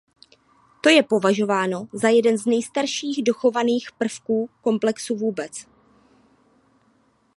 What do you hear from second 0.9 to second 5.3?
považováno za jeden z nejstarších dochovaných prvků komplexu